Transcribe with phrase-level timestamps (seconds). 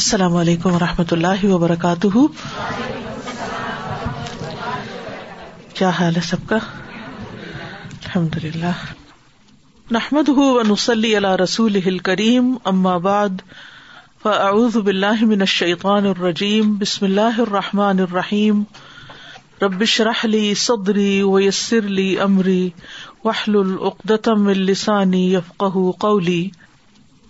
[0.00, 2.08] السلام علیکم و رحمۃ اللہ وبرکاتہ
[5.78, 8.70] کیا حال ہے سب کا الحمد للہ
[9.96, 10.28] نحمد
[10.68, 12.52] نسلی اللہ رسول کریم
[13.08, 13.42] بعد
[14.22, 18.62] فاعوذ اماباد من شعقان الرجیم بسم اللہ الرحمٰن الرحیم
[19.62, 22.68] ربش رحلی صدری و یسرلی عمری
[23.24, 26.42] وحل العقدم السانی یفق قولی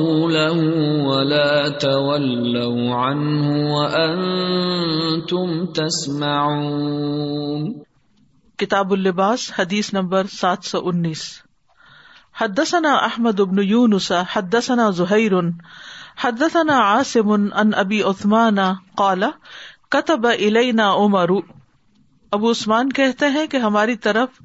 [5.29, 6.25] تم تسم
[8.57, 11.25] کتاب الباس حدیث نمبر سات سو انیس
[12.41, 15.31] حدسنا احمد ابن یونس حدسنا زہیر
[16.23, 18.55] حدسنا آصمن ان ان ابی عثمان
[18.97, 19.29] کالا
[19.95, 21.31] قطب علینا عمر
[22.37, 24.39] ابو عثمان کہتے ہیں کہ ہماری طرف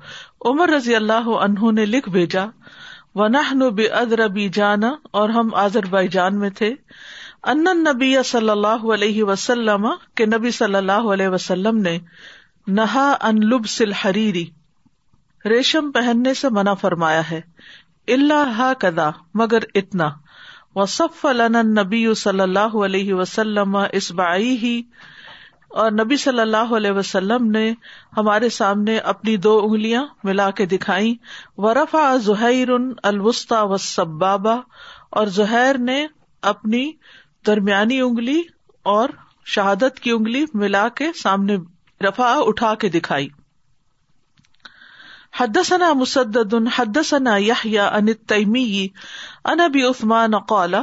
[0.51, 2.45] عمر رضی اللہ عنہ نے لکھ بھیجا
[3.21, 6.69] ونہ نبی ادر بی جانا اور ہم آزر بائی جان میں تھے
[7.53, 9.87] ان نبی صلی اللہ علیہ وسلم
[10.21, 11.99] کے نبی صلی اللہ علیہ وسلم نے
[12.81, 14.45] نہا ان لب سل حریری
[15.55, 17.41] ریشم پہننے سے منع فرمایا ہے
[18.19, 19.11] اللہ ہا کدا
[19.43, 20.09] مگر اتنا
[20.77, 24.81] وصف لنا النبی صلی اللہ علیہ وسلم اسبائی ہی
[25.81, 27.71] اور نبی صلی اللہ علیہ وسلم نے
[28.17, 31.15] ہمارے سامنے اپنی دو اگلیاں ملا کے دکھائی
[31.67, 32.69] ورفا زہیر
[33.11, 34.55] الوسطی سبابا
[35.21, 36.07] اور زہیر نے
[36.53, 36.91] اپنی
[37.47, 38.41] درمیانی اگلی
[38.97, 39.09] اور
[39.55, 41.57] شہادت کی اگلی ملا کے سامنے
[42.09, 43.29] رفا اٹھا کے دکھائی
[45.39, 48.89] حد ثنا حدثنا حد ثنا التيمي انتمی
[49.67, 50.75] ابي عثمان قال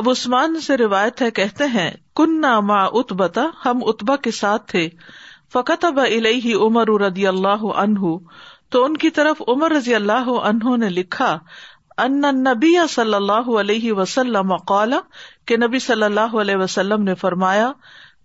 [0.00, 4.66] اب عثمان سے روایت ہے کہتے ہیں کن نا ما اتبتا ہم اتبا کے ساتھ
[4.70, 4.88] تھے
[5.52, 6.90] فقت اب الہ عمر
[7.82, 8.14] عنہ
[8.72, 11.30] تو ان کی طرف عمر رضی اللہ عنہ نے لکھا
[12.04, 14.52] ان نبی صلی اللہ علیہ وسلم
[15.50, 17.70] کہ نبی صلی اللہ علیہ وسلم نے فرمایا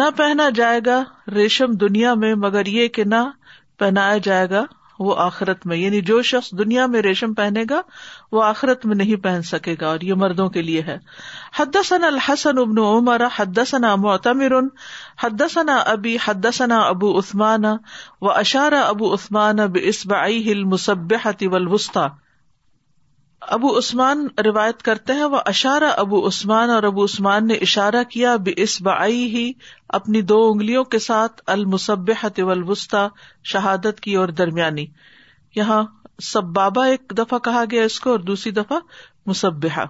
[0.01, 1.03] نہ پہنا جائے گا
[1.35, 3.23] ریشم دنیا میں مگر یہ کہ نہ
[3.79, 4.63] پہنایا جائے گا
[4.99, 7.81] وہ آخرت میں یعنی جو شخص دنیا میں ریشم پہنے گا
[8.31, 10.97] وہ آخرت میں نہیں پہن سکے گا اور یہ مردوں کے لیے ہے
[11.59, 14.53] حدثنا الحسن ابن عمر حدثنا معتمر
[15.23, 17.65] حدثنا ابی حدثنا ابو عثمان
[18.21, 20.63] و اشارہ ابو عثمان اب اسبا ہل
[23.55, 28.35] ابو عثمان روایت کرتے ہیں وہ اشارہ ابو عثمان اور ابو عثمان نے اشارہ کیا
[28.43, 29.51] بے اس بائی ہی
[29.97, 33.03] اپنی دو انگلیوں کے ساتھ المسبح والوسطی
[33.51, 34.85] شہادت کی اور درمیانی
[35.55, 35.81] یہاں
[36.31, 38.77] سب بابا ایک دفعہ کہا گیا اس کو اور دوسری دفعہ
[39.25, 39.85] مسبحہ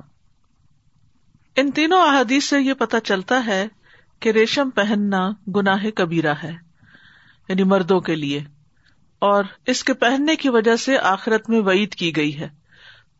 [1.61, 3.65] ان تینوں احادیث سے یہ پتہ چلتا ہے
[4.21, 6.51] کہ ریشم پہننا گناہ کبیرہ ہے
[7.49, 8.41] یعنی مردوں کے لیے
[9.31, 9.43] اور
[9.73, 12.47] اس کے پہننے کی وجہ سے آخرت میں وعید کی گئی ہے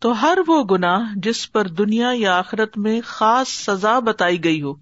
[0.03, 0.90] تو ہر وہ گنا
[1.25, 4.74] جس پر دنیا یا آخرت میں خاص سزا بتائی گئی ہو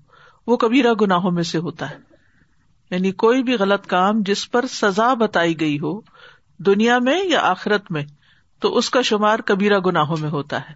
[0.48, 1.96] وہ کبیرا گناہوں میں سے ہوتا ہے
[2.92, 5.92] یعنی کوئی بھی غلط کام جس پر سزا بتائی گئی ہو
[6.72, 8.04] دنیا میں یا آخرت میں
[8.62, 10.74] تو اس کا شمار کبیرہ گناہوں میں ہوتا ہے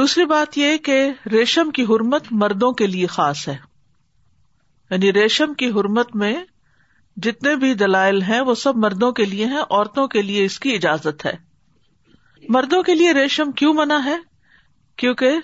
[0.00, 1.00] دوسری بات یہ کہ
[1.32, 3.56] ریشم کی حرمت مردوں کے لیے خاص ہے
[4.90, 6.34] یعنی ریشم کی حرمت میں
[7.26, 10.74] جتنے بھی دلائل ہیں وہ سب مردوں کے لیے ہیں عورتوں کے لیے اس کی
[10.74, 11.34] اجازت ہے
[12.48, 14.16] مردوں کے لیے ریشم کیوں منع ہے
[14.98, 15.38] کیونکہ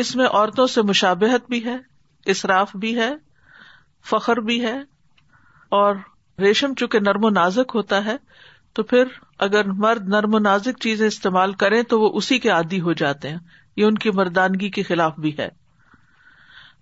[0.00, 1.76] اس میں عورتوں سے مشابہت بھی ہے
[2.30, 3.10] اصراف بھی ہے
[4.08, 4.78] فخر بھی ہے
[5.78, 5.94] اور
[6.42, 8.16] ریشم چونکہ نرم و نازک ہوتا ہے
[8.74, 9.04] تو پھر
[9.46, 13.28] اگر مرد نرم و نازک چیزیں استعمال کریں تو وہ اسی کے عادی ہو جاتے
[13.30, 13.38] ہیں
[13.76, 15.48] یہ ان کی مردانگی کے خلاف بھی ہے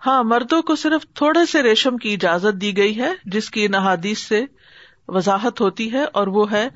[0.07, 3.75] ہاں مردوں کو صرف تھوڑے سے ریشم کی اجازت دی گئی ہے جس کی ان
[3.75, 4.45] احادیث سے
[5.17, 6.67] وضاحت ہوتی ہے اور وہ ہے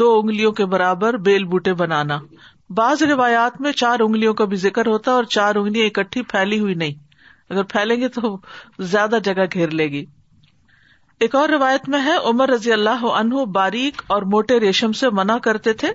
[0.00, 2.18] دو اگلیوں کے برابر بیل بوٹے بنانا
[2.78, 6.58] بعض روایات میں چار انگلیوں کا بھی ذکر ہوتا ہے اور چار انگلیاں اکٹھی پھیلی
[6.60, 6.94] ہوئی نہیں
[7.50, 8.36] اگر پھیلیں گے تو
[8.94, 10.04] زیادہ جگہ گھیر لے گی
[11.26, 15.36] ایک اور روایت میں ہے عمر رضی اللہ عنہ باریک اور موٹے ریشم سے منع
[15.46, 15.92] کرتے تھے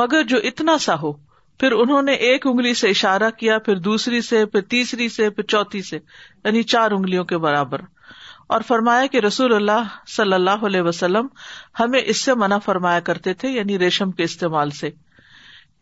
[0.00, 1.12] مگر جو اتنا سا ہو
[1.60, 5.44] پھر انہوں نے ایک انگلی سے اشارہ کیا پھر دوسری سے پھر تیسری سے پھر
[5.54, 5.96] چوتھی سے
[6.44, 7.80] یعنی چار انگلیوں کے برابر
[8.54, 11.26] اور فرمایا کہ رسول اللہ صلی اللہ علیہ وسلم
[11.80, 14.90] ہمیں اس سے منع فرمایا کرتے تھے یعنی ریشم کے استعمال سے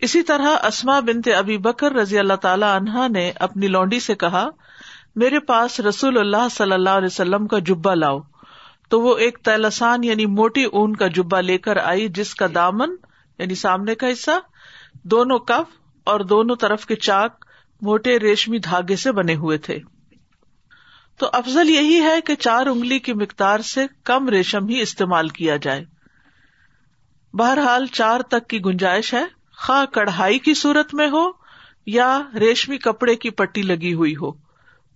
[0.08, 4.46] اسی طرح اسما بنتے ابی بکر رضی اللہ تعالی عنہا نے اپنی لونڈی سے کہا
[5.24, 8.18] میرے پاس رسول اللہ صلی اللہ علیہ وسلم کا جبا لاؤ
[8.90, 12.94] تو وہ ایک تیلسان یعنی موٹی اون کا جبا لے کر آئی جس کا دامن
[13.38, 14.38] یعنی سامنے کا حصہ
[15.16, 15.76] دونوں کف
[16.12, 17.44] اور دونوں طرف کے چاک
[17.90, 19.78] موٹے ریشمی دھاگے سے بنے ہوئے تھے
[21.20, 25.56] تو افضل یہی ہے کہ چار انگلی کی مقدار سے کم ریشم ہی استعمال کیا
[25.62, 25.82] جائے
[27.38, 29.22] بہرحال چار تک کی گنجائش ہے
[29.64, 31.22] خواہ کڑھائی کی صورت میں ہو
[31.94, 32.10] یا
[32.40, 34.30] ریشمی کپڑے کی پٹی لگی ہوئی ہو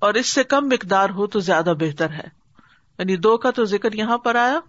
[0.06, 2.26] اور اس سے کم مقدار ہو تو زیادہ بہتر ہے
[2.98, 4.60] یعنی دو کا تو ذکر یہاں پر آیا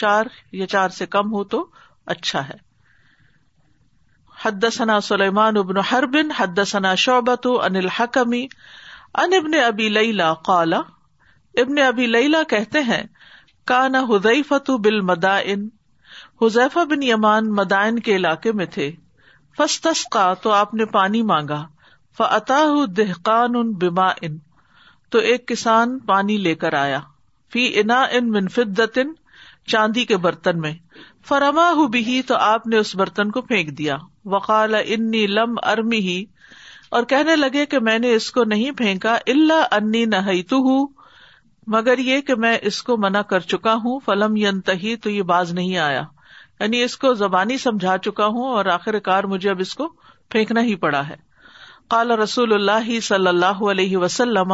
[0.00, 0.26] چار
[0.60, 1.64] یا چار سے کم ہو تو
[2.16, 2.56] اچھا ہے
[4.44, 8.46] حد ثنا سلیمان ابن حربن حد ثنا شعبت ان الحکمی
[9.22, 10.80] ان ابن ابی لئی لا قالا
[11.60, 13.02] ابن ابی لیلا کہتے ہیں
[13.66, 14.78] کا نہ مدا
[15.12, 15.68] مدائن
[16.42, 18.90] حضیف بن یمان مدائن کے علاقے میں تھے
[19.58, 21.62] فسط کا تو آپ نے پانی مانگا
[25.12, 27.00] تو ایک کسان پانی لے کر آیا
[27.52, 28.98] فی ان بنفت
[29.70, 30.72] چاندی کے برتن میں
[31.28, 33.96] فرما ہو بھی تو آپ نے اس برتن کو پھینک دیا
[34.36, 36.22] وقال انی لم ارمی
[36.96, 40.86] اور کہنے لگے کہ میں نے اس کو نہیں پھینکا اللہ انی نہ ہوں
[41.74, 45.52] مگر یہ کہ میں اس کو منع کر چکا ہوں فلم ینتہی تو یہ باز
[45.54, 46.02] نہیں آیا
[46.60, 49.88] یعنی اس کو زبانی سمجھا چکا ہوں اور آخر کار مجھے اب اس کو
[50.30, 51.14] پھینکنا ہی پڑا ہے
[51.90, 54.52] قال رسول اللہ صلی اللہ علیہ وسلم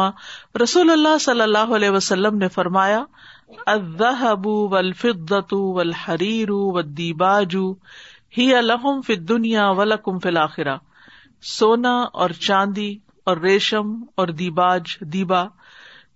[0.63, 3.03] رسول اللہ صلی اللہ علیہ وسلم نے فرمایا
[3.71, 7.55] الذهب والفضة والحرير والديباج
[8.41, 11.93] هي لهم في الدنيا ولكم في الآخرة سونا
[12.25, 12.89] اور چاندی
[13.31, 13.89] اور ریشم
[14.25, 15.41] اور دیباج دیبا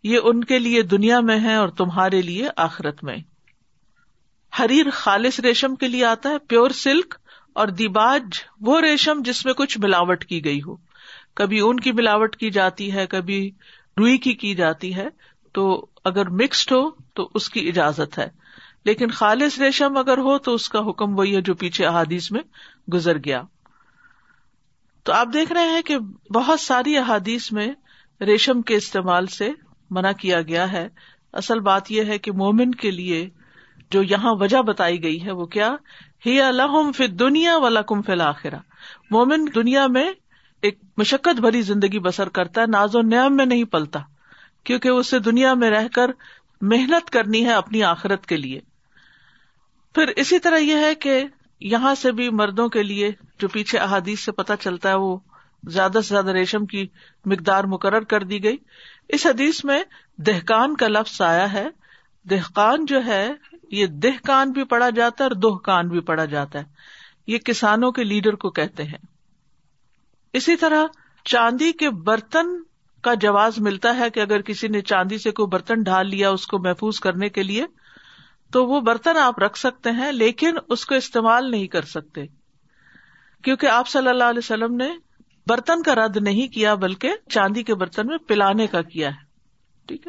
[0.03, 3.15] یہ ان کے لیے دنیا میں ہے اور تمہارے لیے آخرت میں
[4.59, 7.15] حریر خالص ریشم کے لیے آتا ہے پیور سلک
[7.61, 10.75] اور دیباج وہ ریشم جس میں کچھ ملاوٹ کی گئی ہو
[11.41, 13.39] کبھی اون کی ملاوٹ کی جاتی ہے کبھی
[13.97, 15.07] روئی کی کی جاتی ہے
[15.53, 15.63] تو
[16.11, 16.81] اگر مکسڈ ہو
[17.15, 18.27] تو اس کی اجازت ہے
[18.85, 22.41] لیکن خالص ریشم اگر ہو تو اس کا حکم وہی ہے جو پیچھے احادیث میں
[22.93, 23.41] گزر گیا
[25.05, 25.97] تو آپ دیکھ رہے ہیں کہ
[26.35, 27.67] بہت ساری احادیث میں
[28.25, 29.49] ریشم کے استعمال سے
[29.93, 30.87] منع کیا گیا ہے
[31.41, 33.19] اصل بات یہ ہے کہ مومن کے لیے
[33.91, 35.69] جو یہاں وجہ بتائی گئی ہے وہ کیا
[36.25, 38.59] ہی الحم فی دنیا والا کم الآخرہ
[39.15, 40.07] مومن دنیا میں
[40.67, 43.99] ایک مشقت بھری زندگی بسر کرتا ہے ناز و نعم میں نہیں پلتا
[44.69, 46.11] کیونکہ اسے دنیا میں رہ کر
[46.73, 48.59] محنت کرنی ہے اپنی آخرت کے لیے
[49.95, 51.23] پھر اسی طرح یہ ہے کہ
[51.73, 53.11] یہاں سے بھی مردوں کے لیے
[53.41, 55.17] جو پیچھے احادیث سے پتہ چلتا ہے وہ
[55.71, 56.85] زیادہ سے زیادہ ریشم کی
[57.31, 58.57] مقدار مقرر کر دی گئی
[59.15, 59.81] اس حدیث میں
[60.27, 61.67] دہکان کا لفظ آیا ہے
[62.29, 63.27] دہکان جو ہے
[63.71, 66.91] یہ دہکان بھی پڑا جاتا ہے اور دہکان کان بھی پڑا جاتا ہے
[67.31, 68.97] یہ کسانوں کے لیڈر کو کہتے ہیں
[70.39, 70.85] اسی طرح
[71.31, 72.47] چاندی کے برتن
[73.03, 76.47] کا جواز ملتا ہے کہ اگر کسی نے چاندی سے کوئی برتن ڈھال لیا اس
[76.47, 77.65] کو محفوظ کرنے کے لیے
[78.51, 82.25] تو وہ برتن آپ رکھ سکتے ہیں لیکن اس کو استعمال نہیں کر سکتے
[83.43, 84.89] کیونکہ آپ صلی اللہ علیہ وسلم نے
[85.47, 89.87] برتن کا رد نہیں کیا بلکہ چاندی کے برتن میں پلانے کا کیا ہے ہے
[89.87, 90.07] ٹھیک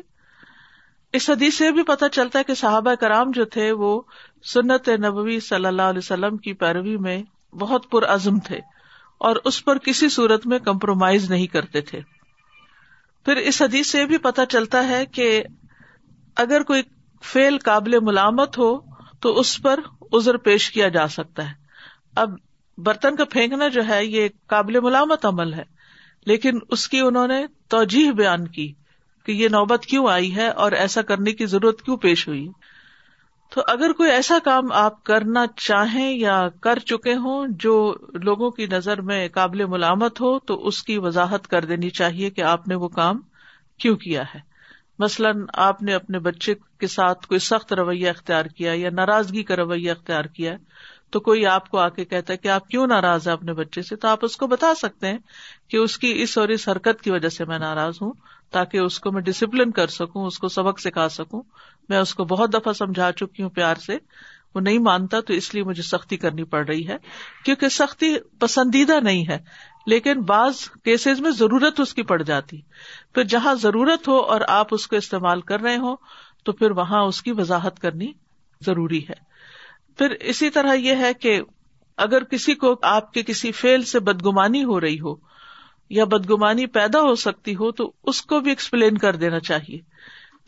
[1.18, 4.00] اس حدیث سے بھی پتہ چلتا ہے کہ صحابہ کرام جو تھے وہ
[4.52, 7.22] سنت نبوی صلی اللہ علیہ وسلم کی پیروی میں
[7.60, 8.58] بہت پرعزم تھے
[9.28, 12.00] اور اس پر کسی صورت میں کمپرومائز نہیں کرتے تھے
[13.24, 15.28] پھر اس حدیث سے بھی پتہ چلتا ہے کہ
[16.44, 16.82] اگر کوئی
[17.32, 18.72] فیل قابل ملامت ہو
[19.22, 19.80] تو اس پر
[20.18, 21.52] ازر پیش کیا جا سکتا ہے
[22.22, 22.34] اب
[22.82, 25.62] برتن کا پھینکنا جو ہے یہ قابل ملامت عمل ہے
[26.26, 28.72] لیکن اس کی انہوں نے توجیح بیان کی
[29.26, 32.46] کہ یہ نوبت کیوں آئی ہے اور ایسا کرنے کی ضرورت کیوں پیش ہوئی
[33.54, 37.74] تو اگر کوئی ایسا کام آپ کرنا چاہیں یا کر چکے ہوں جو
[38.24, 42.42] لوگوں کی نظر میں قابل ملامت ہو تو اس کی وضاحت کر دینی چاہیے کہ
[42.54, 43.20] آپ نے وہ کام
[43.82, 44.40] کیوں کیا ہے
[44.98, 49.56] مثلاً آپ نے اپنے بچے کے ساتھ کوئی سخت رویہ اختیار کیا یا ناراضگی کا
[49.56, 50.56] رویہ اختیار کیا
[51.14, 53.82] تو کوئی آپ کو آ کے کہتا ہے کہ آپ کیوں ناراض ہے اپنے بچے
[53.88, 55.18] سے تو آپ اس کو بتا سکتے ہیں
[55.70, 58.10] کہ اس کی اس اور اس حرکت کی وجہ سے میں ناراض ہوں
[58.56, 61.42] تاکہ اس کو میں ڈسپلن کر سکوں اس کو سبق سکھا سکوں
[61.88, 63.96] میں اس کو بہت دفعہ سمجھا چکی ہوں پیار سے
[64.54, 66.96] وہ نہیں مانتا تو اس لیے مجھے سختی کرنی پڑ رہی ہے
[67.44, 69.38] کیونکہ سختی پسندیدہ نہیں ہے
[69.94, 72.60] لیکن بعض کیسز میں ضرورت اس کی پڑ جاتی
[73.14, 75.96] پھر جہاں ضرورت ہو اور آپ اس کو استعمال کر رہے ہوں
[76.44, 78.12] تو پھر وہاں اس کی وضاحت کرنی
[78.66, 79.22] ضروری ہے
[79.98, 81.40] پھر اسی طرح یہ ہے کہ
[82.04, 85.14] اگر کسی کو آپ کے کسی فیل سے بدگمانی ہو رہی ہو
[85.98, 89.78] یا بدگمانی پیدا ہو سکتی ہو تو اس کو بھی ایکسپلین کر دینا چاہیے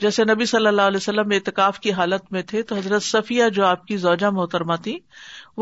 [0.05, 3.65] جیسے نبی صلی اللہ علیہ وسلم اعتکاف کی حالت میں تھے تو حضرت صفیہ جو
[3.67, 4.99] آپ کی زوجہ محترمہ تھی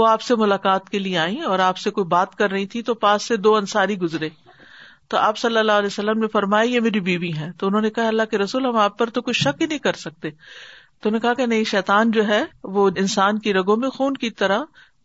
[0.01, 2.83] وہ آپ سے ملاقات کے لیے آئیں اور آپ سے کوئی بات کر رہی تھی
[2.89, 4.29] تو پاس سے دو انصاری گزرے
[5.13, 7.91] تو آپ صلی اللہ علیہ وسلم نے فرمائی یہ میری بیوی ہیں تو انہوں نے
[7.99, 10.31] کہا اللہ کے رسول ہم آپ پر تو کچھ شک ہی نہیں کر سکتے
[11.05, 12.41] تو نے کہا کہ نہیں شیطان جو ہے
[12.75, 14.63] وہ انسان کی رگوں میں خون کی طرح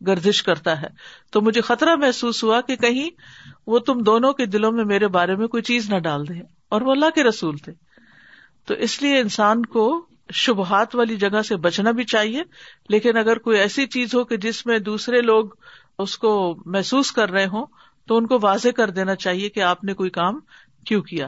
[0.08, 0.88] گردش کرتا ہے
[1.32, 3.10] تو مجھے خطرہ محسوس ہوا کہ کہیں
[3.74, 6.34] وہ تم دونوں کے دلوں میں میرے بارے میں کوئی چیز نہ ڈال دے
[6.78, 7.74] اور وہ اللہ کے رسول تھے
[8.68, 9.84] تو اس لیے انسان کو
[10.44, 12.44] شبہات والی جگہ سے بچنا بھی چاہیے
[12.96, 15.50] لیکن اگر کوئی ایسی چیز ہو کہ جس میں دوسرے لوگ
[16.06, 16.34] اس کو
[16.78, 17.66] محسوس کر رہے ہوں
[18.08, 20.40] تو ان کو واضح کر دینا چاہیے کہ آپ نے کوئی کام
[20.88, 21.28] کیوں کیا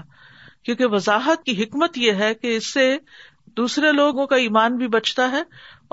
[0.66, 2.88] کیونکہ وضاحت کی حکمت یہ ہے کہ اس سے
[3.58, 5.42] دوسرے لوگوں کا ایمان بھی بچتا ہے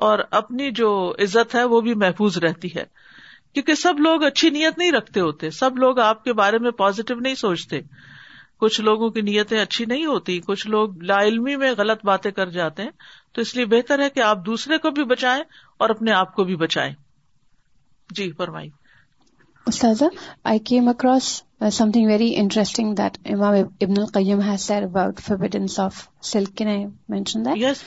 [0.09, 0.91] اور اپنی جو
[1.23, 2.85] عزت ہے وہ بھی محفوظ رہتی ہے
[3.55, 7.15] کیونکہ سب لوگ اچھی نیت نہیں رکھتے ہوتے سب لوگ آپ کے بارے میں پازیٹو
[7.21, 7.81] نہیں سوچتے
[8.61, 12.51] کچھ لوگوں کی نیتیں اچھی نہیں ہوتی کچھ لوگ لا علمی میں غلط باتیں کر
[12.57, 12.91] جاتے ہیں
[13.35, 15.43] تو اس لیے بہتر ہے کہ آپ دوسرے کو بھی بچائیں
[15.85, 16.93] اور اپنے آپ کو بھی بچائیں
[18.17, 18.69] جی فرمائی
[19.69, 20.05] استاذہ
[20.51, 21.25] I came across
[21.93, 23.55] something very interesting that امام
[23.87, 25.97] ابن القیم has said about this of
[26.31, 26.85] silk can I
[27.15, 27.83] mention that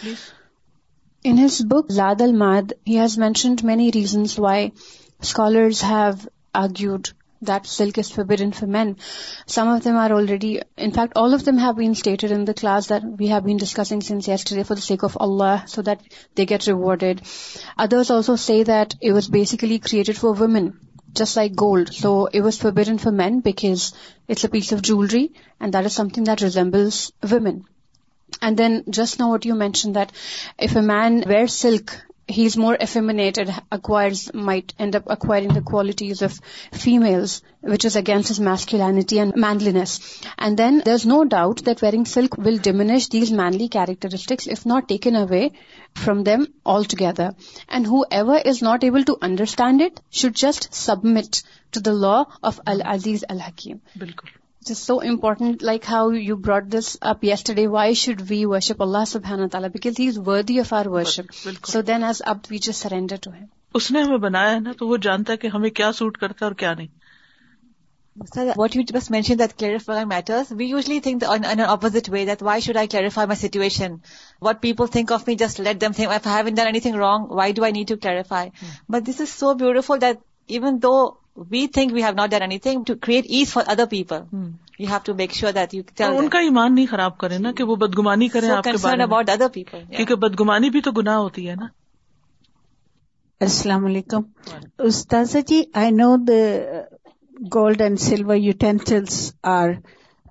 [1.31, 4.69] in his book لاد الماد he has mentioned many reasons why
[5.21, 6.11] scholars have
[6.61, 7.07] argued
[7.47, 8.93] that silk is forbidden for men
[9.53, 12.89] some of them are already in fact all of them have been stated in class
[12.89, 14.29] that we have been discussing since
[14.67, 17.21] for the sake of Allah so that they get rewarded
[17.85, 20.69] others also see that it was basically created for one
[21.13, 21.93] just like gold.
[21.93, 23.93] So it was forbidden for men because
[24.27, 27.65] it's a piece of jewelry, and that is something that resembles women.
[28.41, 30.11] And then just now what you mentioned, that
[30.57, 31.99] if a man wears silk
[32.37, 34.19] he is more effeminated acquires
[34.49, 36.39] might end up acquiring the qualities of
[36.83, 37.39] females
[37.71, 39.99] which is against his masculinity and manliness
[40.37, 44.65] and then there is no doubt that wearing silk will diminish these manly characteristics if
[44.67, 45.47] not taken away
[46.03, 46.43] from them
[46.75, 47.29] all together
[47.67, 51.41] and whoever is not able to understand it should just submit
[51.73, 52.21] to the law
[52.51, 54.39] of الزیز الحکیم بالکل
[54.75, 56.95] so important like how you but this
[57.45, 59.69] today why should we worship اللہ سب تعالیٰ
[60.07, 63.27] is worthy of our worship so then as اب ویچرڈر
[63.79, 66.45] اس نے ہمیں بنایا ہے نا تو وہ جانتا ہے کہ ہمیں کیا سوٹ کرتا
[66.45, 66.87] ہے اور کیا نہیں
[68.57, 69.63] what you just mention that
[70.07, 71.23] matters we usually think
[71.67, 73.95] opposite way that why should I clarify my situation
[74.47, 77.71] what people think of me just let them think have done wrong why do I
[77.79, 78.49] need to clarify
[78.91, 80.17] but this is so beautiful that
[80.53, 80.93] even though
[81.51, 84.15] we think we have not done anything to create as for other people
[84.79, 85.81] you have to make sure that you
[86.17, 90.15] in کا ایمان نہیں خراب کرے نا کہ وہ بدگمانی کرے اباؤٹ ادر پیپل کیونکہ
[90.25, 91.67] بدگمانی بھی تو گناہ ہوتی ہے نا
[93.45, 94.21] السلام علیکم
[94.89, 96.39] استاذ جی I know the
[97.55, 99.69] gold and silver utensils are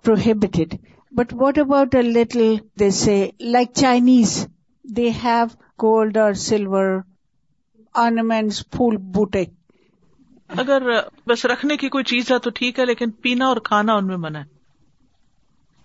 [0.04, 0.74] prohibited
[1.18, 3.20] but what about a little they a
[3.52, 4.36] like Chinese
[4.96, 5.44] they have
[5.82, 7.00] gold اور سلور
[8.04, 9.50] آرنمنٹس فل بوٹیک
[10.58, 10.82] اگر
[11.28, 14.16] بس رکھنے کی کوئی چیز ہے تو ٹھیک ہے لیکن پینا اور کھانا ان میں
[14.16, 14.44] منع ہے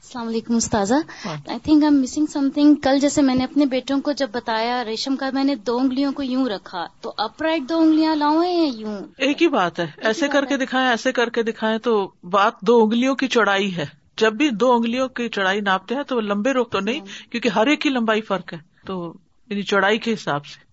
[0.03, 0.93] السلام علیکم استاذہ
[1.27, 5.15] I think I missing something کل جیسے میں نے اپنے بیٹوں کو جب بتایا ریشم
[5.19, 8.67] کا میں نے دو انگلیوں کو یوں رکھا تو اپ رائٹ دو انگلیاں لاؤں یا
[8.79, 11.95] یوں ایک ہی بات ہے ایسے کر کے دکھائیں ایسے کر کے دکھائیں تو
[12.37, 13.85] بات دو انگلیوں کی چوڑائی ہے
[14.21, 17.49] جب بھی دو انگلیوں کی چڑائی ناپتے ہیں تو لمبے روک تو نہیں ہاں۔ کیونکہ
[17.57, 19.03] ہر ایک کی لمبائی فرق ہے تو
[19.49, 20.63] یعنی چوڑائی کے حساب سے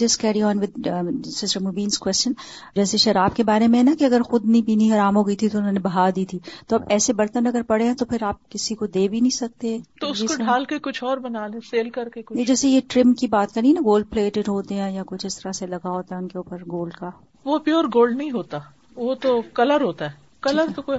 [0.00, 2.32] جس carry on with sister مبینس question
[2.76, 5.48] جیسے شراب کے بارے میں نا کہ اگر خود نہیں پینی حرام ہو گئی تھی
[5.48, 8.22] تو انہوں نے بہا دی تھی تو اب ایسے برتن اگر پڑے ہیں تو پھر
[8.28, 11.46] آپ کسی کو دے بھی نہیں سکتے تو اس کو ڈھال کے کچھ اور بنا
[11.46, 14.74] لیں سیل کر کے کچھ جیسے یہ ٹرم کی بات کریں نا گولڈ پلیٹڈ ہوتے
[14.82, 17.10] ہیں یا کچھ اس طرح سے لگا ہوتا ہے ان کے اوپر گولڈ کا
[17.44, 18.58] وہ پیور گولڈ نہیں ہوتا
[18.96, 20.16] وہ تو کلر ہوتا ہے
[20.48, 20.98] کلر تو کوئی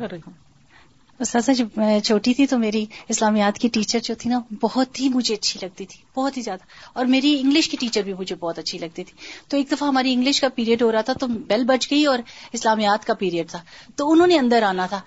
[1.21, 5.09] استا جب میں چھوٹی تھی تو میری اسلامیات کی ٹیچر جو تھی نا بہت ہی
[5.13, 6.63] مجھے اچھی لگتی تھی بہت ہی زیادہ
[6.99, 9.15] اور میری انگلش کی ٹیچر بھی مجھے بہت اچھی لگتی تھی
[9.49, 12.19] تو ایک دفعہ ہماری انگلش کا پیریڈ ہو رہا تھا تو بیل بچ گئی اور
[12.59, 13.61] اسلامیات کا پیریڈ تھا
[13.95, 15.01] تو انہوں نے اندر آنا تھا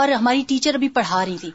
[0.00, 1.50] اور ہماری ٹیچر ابھی پڑھا رہی تھی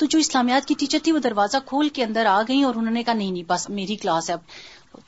[0.00, 2.94] تو جو اسلامیات کی ٹیچر تھی وہ دروازہ کھول کے اندر آ گئی اور انہوں
[2.94, 4.40] نے کہا نہیں نہیں بس میری کلاس ہے اب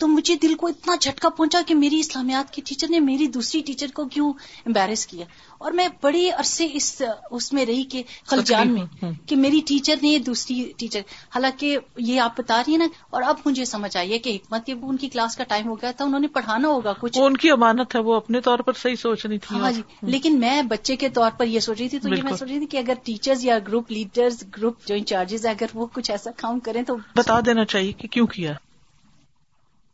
[0.01, 3.61] تو مجھے دل کو اتنا جھٹکا پہنچا کہ میری اسلامیات کی ٹیچر نے میری دوسری
[3.71, 4.33] ٹیچر کو کیوں
[4.67, 5.25] امبیرس کیا
[5.59, 6.91] اور میں بڑے عرصے اس
[7.39, 11.01] اس میں رہی کہ خلجان میں کہ میری ٹیچر نے دوسری ٹیچر
[11.35, 11.77] حالانکہ
[12.11, 14.75] یہ آپ بتا رہی ہیں نا اور اب مجھے سمجھ آئی ہے کہ حکمت کے
[14.83, 17.51] ان کی کلاس کا ٹائم ہو گیا تھا انہوں نے پڑھانا ہوگا کچھ ان کی
[17.51, 19.83] امانت ہے وہ اپنے طور پر صحیح سوچ رہی تھی ہاں جی
[20.17, 22.59] لیکن میں بچے کے طور پر یہ سوچ رہی تھی تو یہ میں سوچ رہی
[22.59, 24.29] تھی کہ اگر ٹیچر یا گروپ لیڈر
[24.59, 28.27] گروپ جو انچارجز اگر وہ کچھ ایسا کام کریں تو بتا دینا چاہیے کہ کیوں
[28.37, 28.53] کیا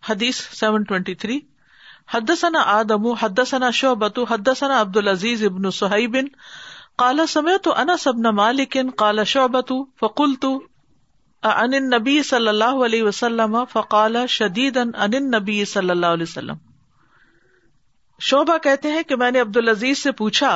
[0.09, 1.39] حدیث سیون ٹوینٹی تھری
[2.15, 3.07] حد ثنا آدم
[3.51, 6.07] ثنا شعبت حد ثنا عبد العزیز ابن الہی
[8.41, 9.23] مالکن کالا
[9.69, 9.81] تو
[11.43, 16.57] ان شعبت صلی اللہ علیہ وسلم فقال شدید صلی اللہ علیہ وسلم
[18.31, 20.53] شعبہ کہتے ہیں کہ میں نے عبد العزیز سے پوچھا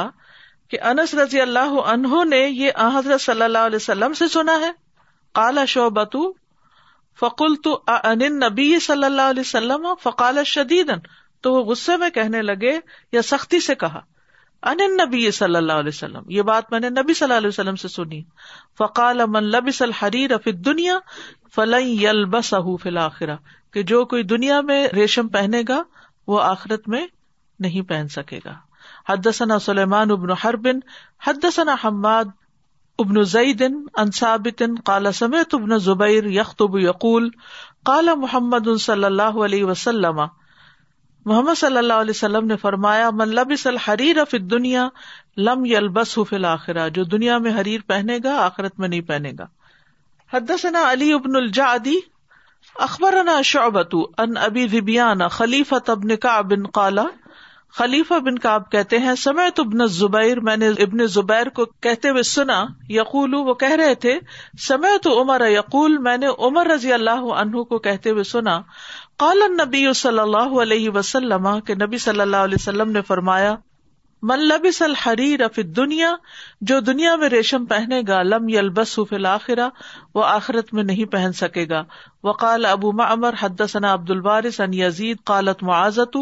[0.70, 4.70] کہ انس رضی اللہ عنہ نے یہ حضرت صلی اللہ علیہ وسلم سے سنا ہے
[5.40, 6.16] کالا شعبت
[7.20, 10.90] فقول تو انل نبی صلی اللہ علیہ وسلم فقال شدید
[11.46, 12.74] تو وہ غصے میں کہنے لگے
[13.16, 14.00] یا سختی سے کہا
[14.72, 17.76] انل نبی صلی اللہ علیہ وسلم یہ بات میں نے نبی صلی اللہ علیہ وسلم
[17.82, 18.22] سے سنی
[18.78, 20.98] فقال من لبس الحری فی دنیا
[21.54, 23.36] فلن یلبس فی الاخرہ
[23.72, 25.82] کہ جو کوئی دنیا میں ریشم پہنے گا
[26.34, 27.06] وہ آخرت میں
[27.66, 28.54] نہیں پہن سکے گا
[29.08, 30.78] حدثنا سلیمان ابن حربن
[31.26, 32.38] حدثنا حماد
[33.02, 33.60] ابن زید
[34.02, 37.28] انصابت کالا سمیت ابن زبیر یکتب یقول
[37.90, 40.20] کالا محمد صلی اللہ علیہ وسلم
[41.26, 44.88] محمد صلی اللہ علیہ وسلم نے فرمایا من لبس الحریر فی دنیا
[45.50, 49.46] لم یلبس فی الآخرہ جو دنیا میں حریر پہنے گا آخرت میں نہیں پہنے گا
[50.32, 51.96] حدثنا علی ابن الجعدی
[52.88, 56.98] اخبرنا شعبت ان ابی ذبیان خلیفت ابن کعب قال
[57.76, 62.10] خلیفہ بن کاب کہتے ہیں سمے تو ابن زبیر میں نے ابن زبیر کو کہتے
[62.10, 62.56] ہوئے سنا
[62.94, 64.18] یقول وہ کہہ رہے تھے
[64.66, 68.58] سمے تو عمر یقول میں نے عمر رضی اللہ عنہ کو کہتے ہوئے سنا
[69.24, 73.54] کالن نبی صلی اللہ علیہ وسلم کے نبی صلی اللہ علیہ وسلم نے فرمایا
[74.26, 76.14] ملبص الحری رف دنیا
[76.68, 79.68] جو دنیا میں ریشم پہنے گا لم یلبس البس الآخرہ
[80.14, 81.82] وہ آخرت میں نہیں پہن سکے گا
[82.28, 84.10] وہ کال ابو معمر حد ثنا عبد
[84.58, 86.16] ان یزید قالت معذت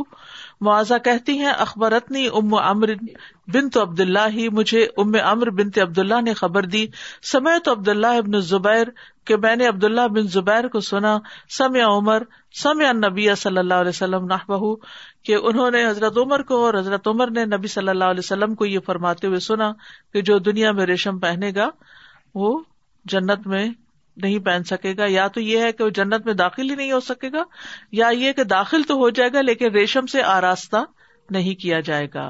[0.66, 2.92] معاذہ کہتی ہیں اخبرتنی ام امر
[3.54, 6.86] بن تو عبد اللہ ہی مجھے ام امر بن عبد اللہ نے خبر دی
[7.32, 8.88] سمے تو عبداللہ ابن زبیر
[9.26, 11.18] کہ میں نے عبد اللہ بن زبیر کو سنا
[11.58, 12.22] سمع عمر
[12.62, 14.26] سمع نبی صلی اللہ علیہ وسلم
[15.26, 18.54] کہ انہوں نے حضرت عمر کو اور حضرت عمر نے نبی صلی اللہ علیہ وسلم
[18.58, 19.70] کو یہ فرماتے ہوئے سنا
[20.12, 21.68] کہ جو دنیا میں ریشم پہنے گا
[22.42, 22.50] وہ
[23.14, 23.64] جنت میں
[24.24, 26.92] نہیں پہن سکے گا یا تو یہ ہے کہ وہ جنت میں داخل ہی نہیں
[26.92, 27.42] ہو سکے گا
[28.02, 30.84] یا یہ کہ داخل تو ہو جائے گا لیکن ریشم سے آراستہ
[31.38, 32.26] نہیں کیا جائے گا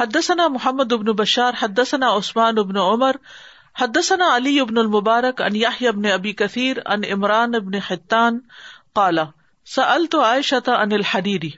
[0.00, 3.16] حدثنا محمد ابن بشار حدثنا عثمان ابن عمر
[3.80, 8.38] حدثنا علی ابن المبارک ان یاہی ابن ابی کثیر ان عمران ابن حتان
[9.00, 9.24] قالا
[9.74, 11.48] سل تو عائشہ تھا انل حریری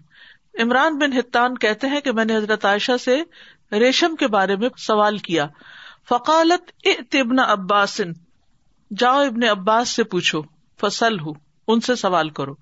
[0.62, 3.20] عمران بن حتان کہتے ہیں کہ میں نے حضرت عائشہ سے
[3.81, 5.46] ریشم کے بارے میں سوال کیا
[6.09, 6.87] فقالت
[7.20, 8.12] ابن عباسن
[9.03, 10.40] جاؤ ابن عباس سے پوچھو
[10.81, 11.35] فصل ہوں
[11.73, 12.55] ان سے سوال کرو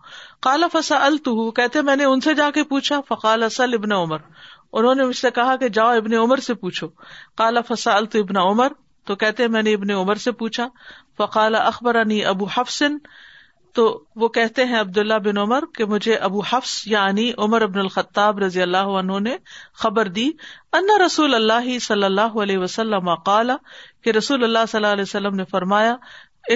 [0.46, 4.26] کالا فسا الط کہتے میں نے ان سے جا کے پوچھا فقال اصل ابن عمر
[4.80, 6.88] انہوں نے مجھ سے کہا کہ جاؤ ابن عمر سے پوچھو
[7.42, 8.76] کالا فسا الت ابن عمر
[9.10, 10.68] تو کہتے میں نے ابن عمر سے پوچھا
[11.22, 11.96] فقال اخبر
[12.28, 12.96] ابو حفصن
[13.74, 13.82] تو
[14.20, 15.38] وہ کہتے ہیں عبد اللہ بن
[15.76, 19.36] کہ مجھے ابو حفظ یعنی عمر ابن الخطاب رضی اللہ عنہ نے
[19.82, 20.30] خبر دی
[20.78, 23.56] ان رسول اللہ صلی اللہ علیہ وسلم قال کالا
[24.04, 25.94] کہ رسول اللہ صلی اللہ علیہ وسلم نے فرمایا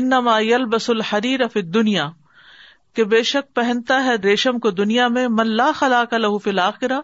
[0.02, 2.08] انسولحری رفت دنیا
[2.96, 7.00] کہ بے شک پہنتا ہے ریشم کو دنیا میں ملا خلا کا لہو فی الآخرہ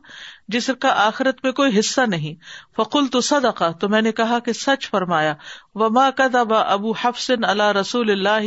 [0.55, 2.35] جس کا آخرت میں کوئی حصہ نہیں
[2.77, 5.33] فقل تو صدقہ تو میں نے کہا کہ سچ فرمایا
[5.79, 8.47] ابو حفص اللہ رسول اللہ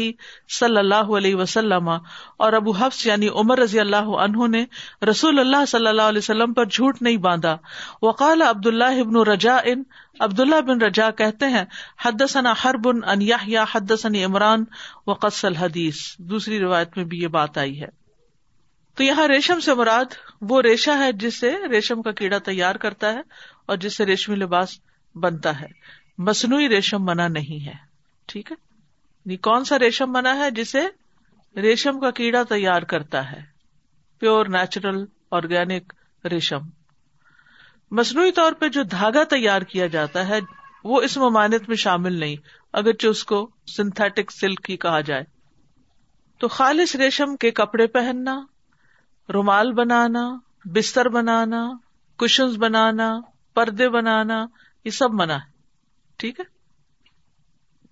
[0.59, 4.63] صلی اللہ علیہ وسلم اور ابو حفص یعنی عمر رضی اللہ عنہ نے
[5.09, 7.55] رسول اللہ صلی اللہ علیہ وسلم پر جھوٹ نہیں باندھا
[8.01, 9.83] وقال عبد اللہ ابن رجا ان
[10.23, 11.63] عبداللہ بن رجا کہتے ہیں
[12.05, 13.91] حدثنا حرب ہر بن انہیا حد
[14.25, 14.63] عمران
[15.07, 16.01] و قصل حدیث
[16.33, 17.87] دوسری روایت میں بھی یہ بات آئی ہے
[18.97, 20.13] تو یہاں ریشم سے مراد
[20.49, 23.21] وہ ریشا ہے جسے ریشم کا کیڑا تیار کرتا ہے
[23.69, 24.77] اور جس سے ریشمی لباس
[25.23, 25.67] بنتا ہے
[26.29, 27.73] مصنوعی ریشم منع نہیں ہے
[28.33, 30.85] ٹھیک ہے یعنی کون سا ریشم منع ہے جسے
[31.61, 33.41] ریشم کا کیڑا تیار کرتا ہے
[34.19, 35.03] پیور نیچرل
[35.39, 35.93] آرگینک
[36.31, 36.69] ریشم
[37.99, 40.39] مصنوعی طور پہ جو دھاگا تیار کیا جاتا ہے
[40.91, 42.35] وہ اس ممانت میں شامل نہیں
[42.81, 45.23] اگرچہ اس کو سنتھیٹک سلک ہی کہا جائے
[46.39, 48.39] تو خالص ریشم کے کپڑے پہننا
[49.33, 50.21] رومال بنانا
[50.75, 51.63] بستر بنانا
[52.23, 53.11] کشنز بنانا
[53.55, 54.45] پردے بنانا
[54.85, 55.49] یہ سب منع ہے
[56.19, 56.43] ٹھیک ہے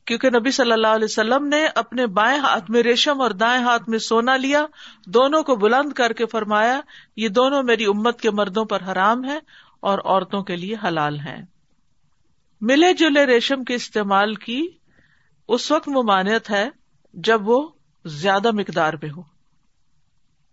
[0.09, 3.89] کیونکہ نبی صلی اللہ علیہ وسلم نے اپنے بائیں ہاتھ میں ریشم اور دائیں ہاتھ
[3.89, 4.65] میں سونا لیا
[5.17, 6.79] دونوں کو بلند کر کے فرمایا
[7.23, 9.37] یہ دونوں میری امت کے مردوں پر حرام ہے
[9.87, 11.41] اور عورتوں کے لیے حلال ہیں
[12.69, 14.61] ملے جلے ریشم کے استعمال کی
[15.57, 16.67] اس وقت ممانعت ہے
[17.27, 17.61] جب وہ
[18.21, 19.21] زیادہ مقدار پہ ہو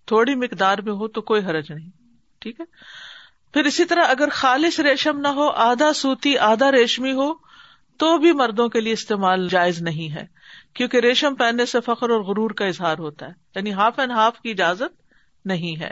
[0.09, 1.91] تھوڑی مقدار میں ہو تو کوئی حرج نہیں
[2.41, 2.65] ٹھیک ہے
[3.53, 7.33] پھر اسی طرح اگر خالص ریشم نہ ہو آدھا سوتی آدھا ریشمی ہو
[7.99, 10.25] تو بھی مردوں کے لیے استعمال جائز نہیں ہے
[10.75, 14.41] کیونکہ ریشم پہننے سے فخر اور غرور کا اظہار ہوتا ہے یعنی ہاف اینڈ ہاف
[14.41, 15.91] کی اجازت نہیں ہے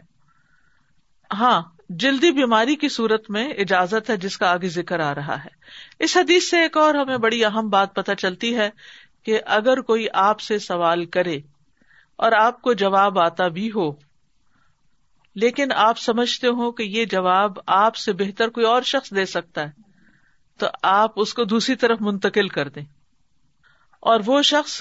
[1.38, 1.61] ہاں
[2.01, 5.49] جلدی بیماری کی صورت میں اجازت ہے جس کا آگے ذکر آ رہا ہے
[6.05, 8.68] اس حدیث سے ایک اور ہمیں بڑی اہم بات پتہ چلتی ہے
[9.25, 11.37] کہ اگر کوئی آپ سے سوال کرے
[12.25, 13.90] اور آپ کو جواب آتا بھی ہو
[15.44, 19.64] لیکن آپ سمجھتے ہو کہ یہ جواب آپ سے بہتر کوئی اور شخص دے سکتا
[19.66, 19.83] ہے
[20.61, 22.85] تو آپ اس کو دوسری طرف منتقل کر دیں
[24.12, 24.81] اور وہ شخص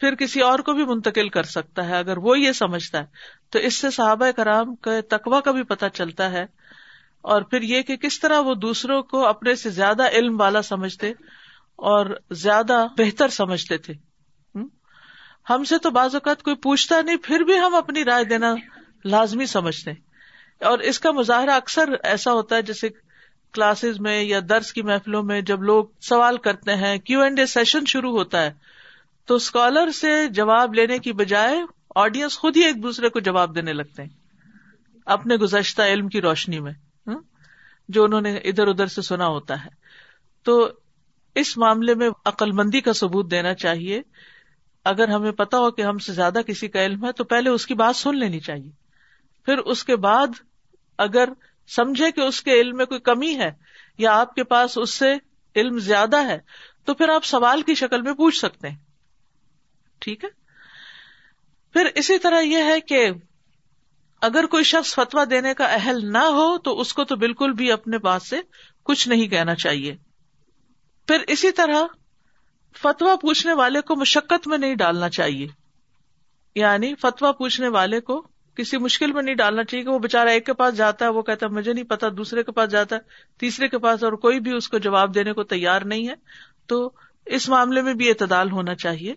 [0.00, 3.58] پھر کسی اور کو بھی منتقل کر سکتا ہے اگر وہ یہ سمجھتا ہے تو
[3.68, 6.44] اس سے صحابہ کرام کا تقوا کا بھی پتہ چلتا ہے
[7.32, 11.12] اور پھر یہ کہ کس طرح وہ دوسروں کو اپنے سے زیادہ علم والا سمجھتے
[11.92, 13.94] اور زیادہ بہتر سمجھتے تھے
[15.50, 18.54] ہم سے تو بعض اوقات کوئی پوچھتا نہیں پھر بھی ہم اپنی رائے دینا
[19.16, 19.92] لازمی سمجھتے
[20.70, 22.88] اور اس کا مظاہرہ اکثر ایسا ہوتا ہے جیسے
[23.54, 27.46] کلاسز میں یا درس کی محفلوں میں جب لوگ سوال کرتے ہیں کیو اینڈ اے
[27.54, 28.50] سیشن شروع ہوتا ہے
[29.26, 31.60] تو اسکالر سے جواب لینے کی بجائے
[32.02, 34.08] آڈینس خود ہی ایک دوسرے کو جواب دینے لگتے ہیں
[35.14, 36.72] اپنے گزشتہ علم کی روشنی میں
[37.06, 37.18] ہاں،
[37.94, 39.70] جو انہوں نے ادھر ادھر سے سنا ہوتا ہے
[40.44, 40.58] تو
[41.40, 44.00] اس معاملے میں عقل مندی کا ثبوت دینا چاہیے
[44.92, 47.66] اگر ہمیں پتا ہو کہ ہم سے زیادہ کسی کا علم ہے تو پہلے اس
[47.66, 48.70] کی بات سن لینی چاہیے
[49.44, 50.40] پھر اس کے بعد
[51.08, 51.28] اگر
[51.76, 53.50] سمجھے کہ اس کے علم میں کوئی کمی ہے
[53.98, 55.14] یا آپ کے پاس اس سے
[55.60, 56.38] علم زیادہ ہے
[56.86, 58.76] تو پھر آپ سوال کی شکل میں پوچھ سکتے ہیں
[60.04, 60.28] ٹھیک ہے
[61.72, 63.06] پھر اسی طرح یہ ہے کہ
[64.28, 67.70] اگر کوئی شخص فتوا دینے کا اہل نہ ہو تو اس کو تو بالکل بھی
[67.72, 68.40] اپنے بات سے
[68.90, 69.94] کچھ نہیں کہنا چاہیے
[71.08, 71.84] پھر اسی طرح
[72.82, 75.46] فتویٰ پوچھنے والے کو مشقت میں نہیں ڈالنا چاہیے
[76.54, 78.20] یعنی فتوا پوچھنے والے کو
[78.56, 81.22] کسی مشکل میں نہیں ڈالنا چاہیے کہ وہ بےچارا ایک کے پاس جاتا ہے وہ
[81.30, 84.40] کہتا ہے مجھے نہیں پتا دوسرے کے پاس جاتا ہے تیسرے کے پاس اور کوئی
[84.46, 86.14] بھی اس کو جواب دینے کو تیار نہیں ہے
[86.72, 86.78] تو
[87.38, 89.14] اس معاملے میں بھی اعتدال ہونا چاہیے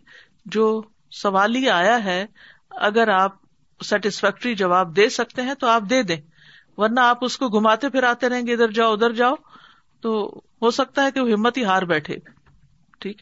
[0.51, 0.81] جو
[1.21, 2.25] سوال ہی آیا ہے
[2.87, 3.35] اگر آپ
[3.85, 6.17] سیٹسفیکٹری جواب دے سکتے ہیں تو آپ دے دیں
[6.77, 9.35] ورنہ آپ اس کو گھماتے پھراتے رہیں گے ادھر جاؤ ادھر جاؤ
[10.01, 10.15] تو
[10.61, 12.15] ہو سکتا ہے کہ وہ ہمت ہی ہار بیٹھے
[13.01, 13.21] ٹھیک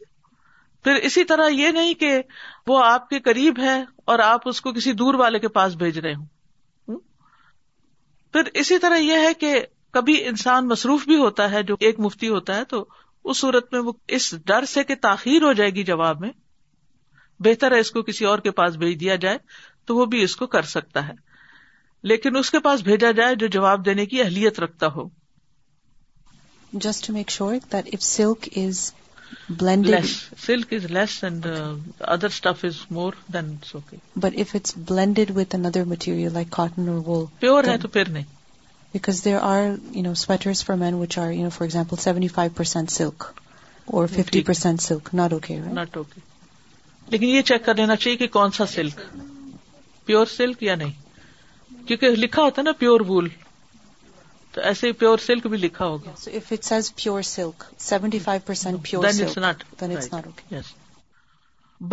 [0.84, 2.20] پھر اسی طرح یہ نہیں کہ
[2.68, 3.76] وہ آپ کے قریب ہے
[4.12, 6.26] اور آپ اس کو کسی دور والے کے پاس بھیج رہے ہوں
[8.34, 9.54] پھر اسی طرح یہ ہے کہ
[9.94, 12.86] کبھی انسان مصروف بھی ہوتا ہے جو ایک مفتی ہوتا ہے تو
[13.24, 16.30] اس صورت میں وہ اس ڈر سے کہ تاخیر ہو جائے گی جواب میں
[17.48, 19.38] بہتر ہے اس کو کسی اور کے پاس بھیج دیا جائے
[19.90, 21.14] تو وہ بھی اس کو کر سکتا ہے
[22.12, 25.08] لیکن اس کے پاس بھیجا جائے جو جواب دینے کی اہلیت رکھتا ہو
[26.86, 27.74] just make sure
[30.46, 31.24] silk is less
[32.14, 37.88] other okay but if it blended with another material like cotton اور پیور ہے تو
[37.98, 38.26] پیور نہیں
[38.94, 39.62] because there are
[39.96, 43.24] you know sweater for men which are you for example seventy five percent silk
[43.94, 46.30] or fifty percent silk not okay not okay
[47.12, 49.00] لیکن یہ check کر لینا چاہیے کہ کون سا سلک
[50.06, 53.28] پیور سلک یا نہیں کیونکہ لکھا ہوتا ہے نا پیور وول
[54.56, 56.14] تو ایسے ہی پیور سلک بھی لکھا ہوگا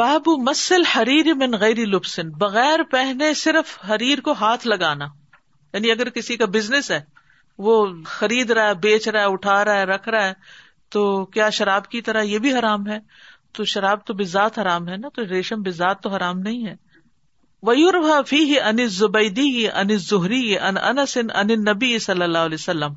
[0.03, 5.07] بابو مسل حریر من غیر لبسن بغیر پہنے صرف حریر کو ہاتھ لگانا
[5.75, 7.01] یعنی اگر کسی کا بزنس ہے
[7.67, 7.77] وہ
[8.19, 10.33] خرید رہا ہے بیچ رہا ہے اٹھا رہا ہے رکھ رہا ہے
[10.97, 11.07] تو
[11.39, 12.99] کیا شراب کی طرح یہ بھی حرام ہے
[13.59, 16.75] تو شراب تو بزاد حرام ہے نا تو ریشم بزاد تو حرام نہیں ہے
[18.27, 22.93] فی انس زبیدی ان ان ان نبی صلی اللہ علیہ وسلم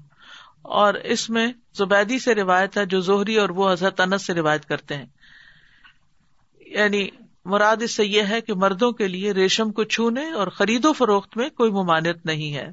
[0.82, 1.48] اور اس میں
[1.78, 5.06] زبیدی سے روایت ہے جو زہری اور وہ حضرت انس سے روایت کرتے ہیں
[6.76, 7.04] یعنی
[7.54, 10.94] مراد اس سے یہ ہے کہ مردوں کے لیے ریشم کو چھونے اور خرید و
[11.02, 12.70] فروخت میں کوئی ممانعت نہیں ہے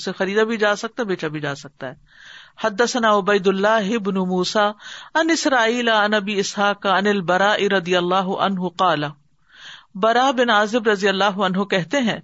[0.00, 3.90] اسے خریدا بھی جا سکتا بیچا بھی جا سکتا ہے عبید اللہ
[4.30, 4.64] موسا
[5.32, 9.08] اسرائیل ان انبی اسحاق ان البرا ردی اللہ انہ
[10.02, 12.18] برا بن عازب رضی اللہ عنہ کہتے ہیں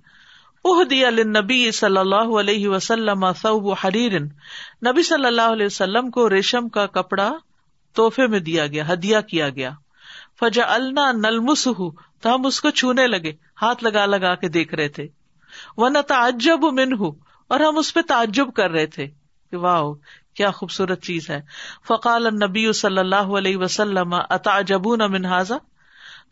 [1.72, 3.24] صلی اللہ علیہ وسلم
[4.88, 7.30] نبی صلی اللہ علیہ وسلم کو ریشم کا کپڑا
[7.96, 9.70] توحفے میں دیا گیا ہدیہ کیا گیا
[10.40, 14.88] فجا النا نلمس تو ہم اس کو چھونے لگے ہاتھ لگا لگا کے دیکھ رہے
[14.98, 15.06] تھے
[15.76, 17.02] وہ نہ تعجب منہ
[17.48, 19.06] اور ہم اس پہ تعجب کر رہے تھے
[19.50, 19.92] کہ واہ
[20.38, 21.40] کیا خوبصورت چیز ہے
[21.88, 24.14] فقال نبی صلی اللہ علیہ وسلم
[25.10, 25.26] من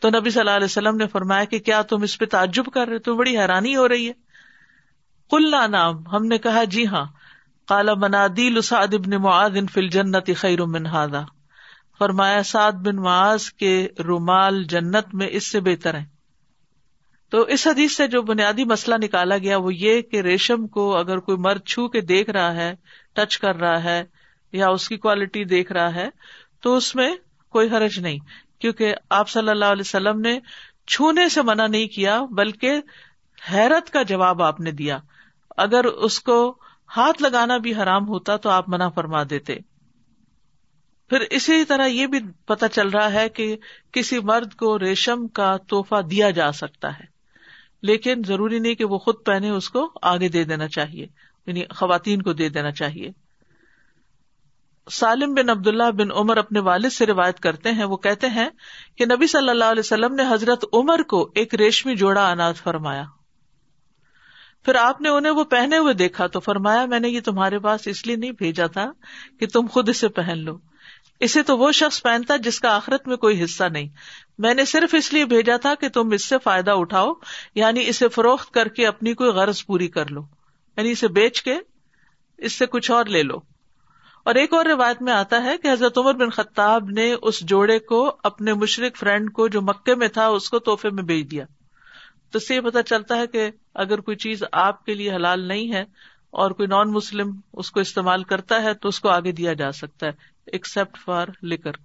[0.05, 2.89] تو نبی صلی اللہ علیہ وسلم نے فرمایا کہ کیا تم اس پہ تعجب کر
[2.89, 7.05] رہے تم بڑی حیرانی ہو رہی ہے نام ہم نے کہا جی ہاں
[7.69, 8.95] فی السعاد
[9.75, 11.25] فل جنت خیرا
[11.99, 13.73] فرمایا سعد بن معاذ کے
[14.09, 16.05] رومال جنت میں اس سے بہتر ہیں
[17.31, 21.19] تو اس حدیث سے جو بنیادی مسئلہ نکالا گیا وہ یہ کہ ریشم کو اگر
[21.29, 22.75] کوئی مرد چھو کے دیکھ رہا ہے
[23.15, 24.03] ٹچ کر رہا ہے
[24.61, 26.09] یا اس کی کوالٹی دیکھ رہا ہے
[26.63, 27.11] تو اس میں
[27.57, 28.19] کوئی حرج نہیں
[28.61, 30.39] کیونکہ آپ صلی اللہ علیہ وسلم نے
[30.95, 32.81] چھونے سے منع نہیں کیا بلکہ
[33.53, 34.99] حیرت کا جواب آپ نے دیا
[35.67, 36.39] اگر اس کو
[36.97, 39.57] ہاتھ لگانا بھی حرام ہوتا تو آپ منع فرما دیتے
[41.09, 43.55] پھر اسی طرح یہ بھی پتا چل رہا ہے کہ
[43.99, 47.15] کسی مرد کو ریشم کا توحفہ دیا جا سکتا ہے
[47.89, 51.07] لیکن ضروری نہیں کہ وہ خود پہنے اس کو آگے دے دینا چاہیے
[51.47, 53.11] یعنی خواتین کو دے دینا چاہیے
[54.93, 55.47] سالم بن
[55.97, 58.49] بن عمر اپنے والد سے روایت کرتے ہیں وہ کہتے ہیں
[58.97, 63.05] کہ نبی صلی اللہ علیہ وسلم نے حضرت عمر کو ایک ریشمی جوڑا اناج فرمایا
[64.65, 67.87] پھر آپ نے انہیں وہ پہنے ہوئے دیکھا تو فرمایا میں نے یہ تمہارے پاس
[67.89, 68.91] اس لیے نہیں بھیجا تھا
[69.41, 70.57] کہ تم خود اسے پہن لو
[71.25, 73.89] اسے تو وہ شخص پہنتا جس کا آخرت میں کوئی حصہ نہیں
[74.45, 77.13] میں نے صرف اس لیے بھیجا تھا کہ تم اس سے فائدہ اٹھاؤ
[77.55, 80.23] یعنی اسے فروخت کر کے اپنی کوئی غرض پوری کر لو
[80.77, 81.55] یعنی اسے بیچ کے
[82.49, 83.37] اس سے کچھ اور لے لو
[84.31, 87.79] اور ایک اور روایت میں آتا ہے کہ حضرت عمر بن خطاب نے اس جوڑے
[87.93, 88.01] کو
[88.31, 91.45] اپنے مشرق فرینڈ کو جو مکے میں تھا اس کو تحفے میں بیچ دیا
[92.33, 93.51] تو اس سے یہ پتا چلتا ہے کہ
[93.87, 95.85] اگر کوئی چیز آپ کے لیے حلال نہیں ہے
[96.45, 97.31] اور کوئی نان مسلم
[97.63, 101.29] اس کو استعمال کرتا ہے تو اس کو آگے دیا جا سکتا ہے ایکسپٹ فار
[101.53, 101.77] لکر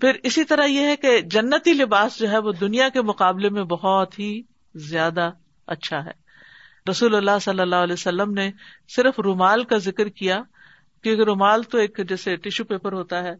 [0.00, 3.64] پھر اسی طرح یہ ہے کہ جنتی لباس جو ہے وہ دنیا کے مقابلے میں
[3.72, 4.40] بہت ہی
[4.88, 5.30] زیادہ
[5.74, 6.18] اچھا ہے
[6.90, 8.50] رسول اللہ صلی اللہ علیہ وسلم نے
[8.96, 10.40] صرف رومال کا ذکر کیا
[11.02, 13.32] کیونکہ رومال تو ایک جیسے ٹیشو پیپر ہوتا ہے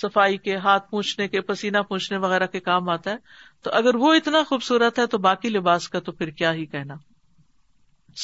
[0.00, 3.16] صفائی کے ہاتھ پوچھنے کے پسینہ پوچھنے وغیرہ کے کام آتا ہے
[3.64, 6.94] تو اگر وہ اتنا خوبصورت ہے تو باقی لباس کا تو پھر کیا ہی کہنا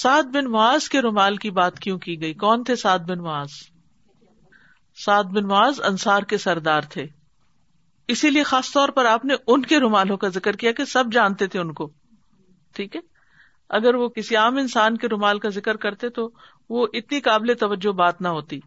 [0.03, 3.53] سعد بن معاذ کے رومال کی بات کیوں کی گئی کون تھے سعد بن معاذ
[5.05, 7.07] سعد بن معاذ انصار کے سردار تھے
[8.15, 11.13] اسی لیے خاص طور پر آپ نے ان کے رومالوں کا ذکر کیا کہ سب
[11.13, 11.89] جانتے تھے ان کو
[12.77, 13.01] ٹھیک ہے
[13.79, 16.29] اگر وہ کسی عام انسان کے رومال کا ذکر کرتے تو
[16.77, 18.59] وہ اتنی قابل توجہ بات نہ ہوتی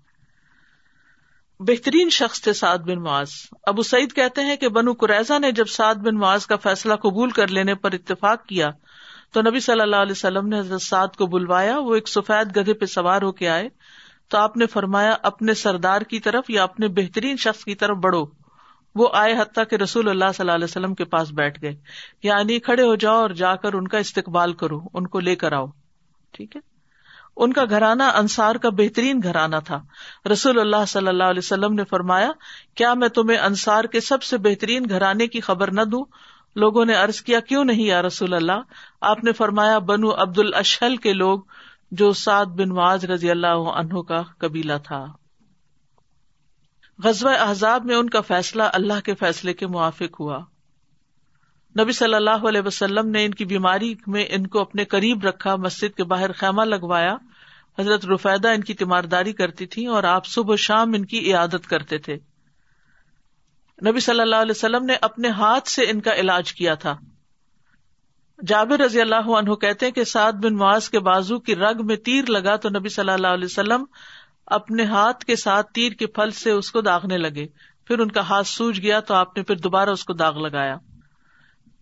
[1.69, 3.31] بہترین شخص تھے سعد بن معاذ
[3.73, 7.31] ابو سعید کہتے ہیں کہ بنو قریضہ نے جب سعد بن معاذ کا فیصلہ قبول
[7.39, 8.69] کر لینے پر اتفاق کیا
[9.33, 12.73] تو نبی صلی اللہ علیہ وسلم نے حضرت سعد کو بلوایا وہ ایک سفید گدھے
[12.79, 13.69] پہ سوار ہو کے آئے
[14.31, 18.23] تو آپ نے فرمایا اپنے سردار کی طرف یا اپنے بہترین شخص کی طرف بڑھو
[18.99, 21.73] وہ آئے حتیٰ کہ رسول اللہ صلی اللہ علیہ وسلم کے پاس بیٹھ گئے
[22.23, 25.51] یعنی کھڑے ہو جاؤ اور جا کر ان کا استقبال کرو ان کو لے کر
[25.57, 25.65] آؤ
[26.37, 26.61] ٹھیک ہے
[27.43, 29.79] ان کا گھرانہ انصار کا بہترین گھرانہ تھا
[30.31, 32.31] رسول اللہ صلی اللہ علیہ وسلم نے فرمایا
[32.81, 36.03] کیا میں تمہیں انصار کے سب سے بہترین گھرانے کی خبر نہ دوں
[36.63, 38.79] لوگوں نے ارض کیا کیوں نہیں یا رسول اللہ
[39.11, 41.43] آپ نے فرمایا بنو عبد الشل کے لوگ
[41.99, 45.03] جو سعد بن واز رضی اللہ عنہ کا قبیلہ تھا
[47.03, 50.39] غزب احزاب میں ان کا فیصلہ اللہ کے فیصلے کے موافق ہوا
[51.79, 55.55] نبی صلی اللہ علیہ وسلم نے ان کی بیماری میں ان کو اپنے قریب رکھا
[55.65, 57.15] مسجد کے باہر خیمہ لگوایا
[57.79, 61.97] حضرت رفیدہ ان کی تیمارداری کرتی تھی اور آپ صبح شام ان کی عیادت کرتے
[62.07, 62.17] تھے
[63.89, 66.95] نبی صلی اللہ علیہ وسلم نے اپنے ہاتھ سے ان کا علاج کیا تھا
[68.49, 72.29] جاب رضی اللہ عنہ کہتے کہ سعد بن معاذ کے بازو کی رگ میں تیر
[72.29, 73.83] لگا تو نبی صلی اللہ علیہ وسلم
[74.57, 77.45] اپنے ہاتھ کے ساتھ تیر کے پھل سے اس کو داغنے لگے
[77.87, 80.75] پھر ان کا ہاتھ سوج گیا تو آپ نے پھر دوبارہ اس کو داغ لگایا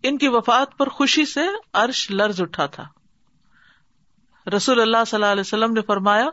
[0.09, 1.45] ان کی وفات پر خوشی سے
[1.83, 2.83] ارش لرز اٹھا تھا
[4.55, 6.27] رسول اللہ صلی اللہ علیہ وسلم نے فرمایا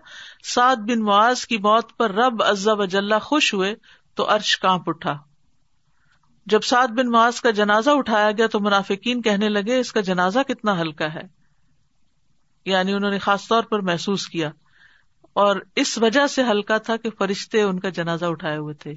[0.54, 3.74] سعد بن مواز کی موت پر رب عزب اجلّہ خوش ہوئے
[4.16, 5.16] تو ارش کاپ اٹھا
[6.52, 10.38] جب سعد بن ماس کا جنازہ اٹھایا گیا تو منافقین کہنے لگے اس کا جنازہ
[10.48, 11.20] کتنا ہلکا ہے
[12.72, 14.50] یعنی انہوں نے خاص طور پر محسوس کیا
[15.44, 18.94] اور اس وجہ سے ہلکا تھا کہ فرشتے ان کا جنازہ اٹھائے ہوئے تھے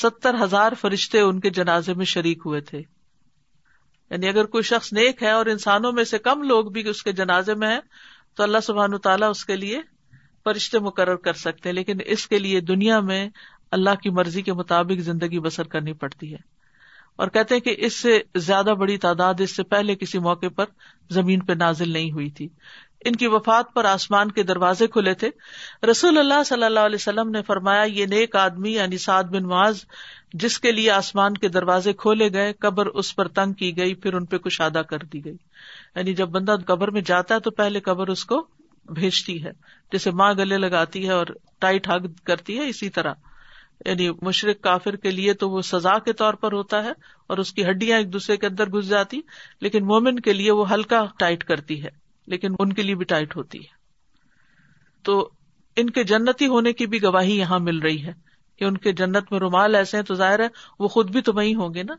[0.00, 5.22] ستر ہزار فرشتے ان کے جنازے میں شریک ہوئے تھے یعنی اگر کوئی شخص نیک
[5.22, 7.80] ہے اور انسانوں میں سے کم لوگ بھی اس کے جنازے میں ہیں
[8.36, 9.80] تو اللہ سبحان و تعالیٰ اس کے لیے
[10.44, 13.28] فرشتے مقرر کر سکتے لیکن اس کے لیے دنیا میں
[13.78, 16.42] اللہ کی مرضی کے مطابق زندگی بسر کرنی پڑتی ہے
[17.22, 20.64] اور کہتے کہ اس سے زیادہ بڑی تعداد اس سے پہلے کسی موقع پر
[21.18, 22.48] زمین پہ نازل نہیں ہوئی تھی
[23.08, 25.28] ان کی وفات پر آسمان کے دروازے کھلے تھے
[25.90, 29.82] رسول اللہ صلی اللہ علیہ وسلم نے فرمایا یہ نیک آدمی یعنی سعد بن معاذ
[30.44, 34.14] جس کے لیے آسمان کے دروازے کھولے گئے قبر اس پر تنگ کی گئی پھر
[34.20, 35.34] ان پہ کشادہ کر دی گئی
[35.96, 38.44] یعنی جب بندہ قبر میں جاتا ہے تو پہلے قبر اس کو
[39.00, 39.50] بھیجتی ہے
[39.92, 41.26] جیسے ماں گلے لگاتی ہے اور
[41.60, 43.12] ٹائٹ ہگ کرتی ہے اسی طرح
[43.86, 46.90] یعنی مشرق کافر کے لیے تو وہ سزا کے طور پر ہوتا ہے
[47.30, 49.20] اور اس کی ہڈیاں ایک دوسرے کے اندر گس جاتی
[49.66, 51.88] لیکن مومن کے لیے وہ ہلکا ٹائٹ کرتی ہے
[52.34, 53.72] لیکن ان کے لیے بھی ٹائٹ ہوتی ہے
[55.08, 55.18] تو
[55.82, 58.12] ان کے جنتی ہونے کی بھی گواہی یہاں مل رہی ہے
[58.58, 60.46] کہ ان کے جنت میں رومال ایسے ہیں تو ظاہر ہے
[60.78, 61.94] وہ خود بھی تو وہیں ہوں گے نا